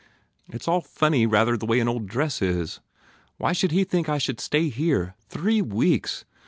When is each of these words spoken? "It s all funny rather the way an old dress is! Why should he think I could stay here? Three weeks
"It 0.51 0.63
s 0.63 0.67
all 0.67 0.81
funny 0.81 1.27
rather 1.27 1.55
the 1.55 1.67
way 1.67 1.79
an 1.79 1.87
old 1.87 2.07
dress 2.07 2.41
is! 2.41 2.79
Why 3.37 3.53
should 3.53 3.69
he 3.71 3.83
think 3.83 4.09
I 4.09 4.17
could 4.19 4.39
stay 4.39 4.69
here? 4.69 5.13
Three 5.29 5.61
weeks 5.61 6.25